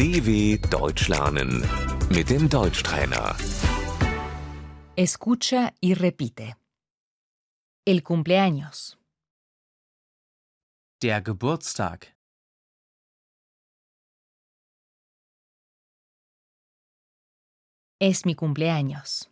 [0.00, 1.62] DW Deutsch lernen
[2.08, 3.36] mit dem Deutschtrainer.
[4.96, 6.56] Escucha y repite.
[7.84, 8.96] El cumpleaños,
[11.02, 12.16] Der Geburtstag.
[18.00, 19.28] es mi cumpleaños.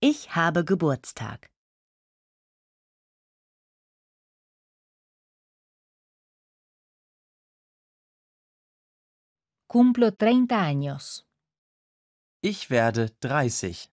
[0.00, 1.50] Ich habe Geburtstag.
[9.70, 11.26] Cumplo 30 años.
[12.42, 13.90] Ich werde 30.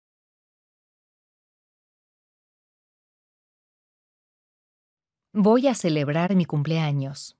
[5.32, 7.36] Voy a celebrar mi cumpleaños.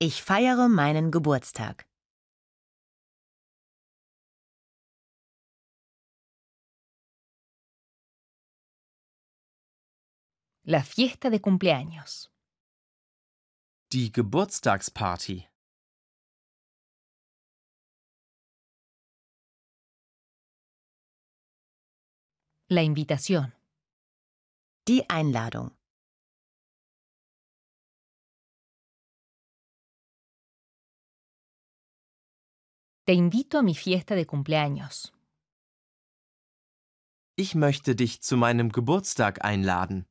[0.00, 1.86] Ich feiere meinen Geburtstag.
[10.64, 12.32] La fiesta de cumpleaños.
[13.92, 15.48] Die Geburtstagsparty.
[22.70, 23.54] La invitación.
[24.86, 25.74] Die Einladung.
[33.06, 35.14] Te invito a mi fiesta de cumpleaños.
[37.36, 40.04] Ich möchte dich zu meinem Geburtstag einladen.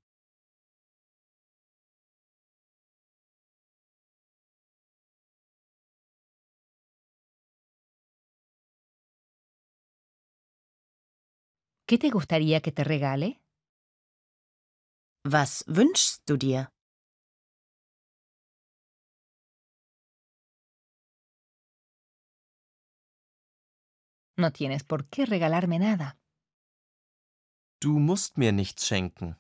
[11.90, 13.40] ¿Qué te gustaría que te regale?
[15.34, 16.68] Was wünschst du dir?
[24.36, 26.18] No tienes por qué regalarme nada.
[27.82, 29.38] Du musst mir nichts schenken.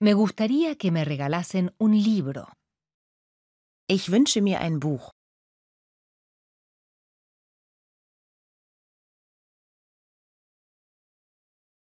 [0.00, 2.59] Me gustaría que me regalasen un libro.
[3.94, 5.10] Ich wünsche mir ein Buch.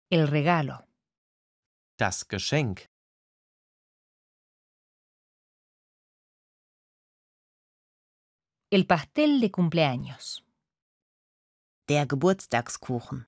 [0.09, 0.77] El regalo.
[1.99, 2.87] Das Geschenk.
[8.71, 10.43] El pastel de cumpleaños.
[11.89, 13.27] Der Geburtstagskuchen.